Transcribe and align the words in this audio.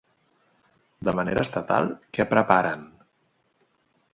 De 1.09 1.13
manera 1.19 1.43
estatal, 1.47 1.91
què 2.17 2.27
preparen? 2.33 2.89